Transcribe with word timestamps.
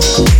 You. 0.00 0.39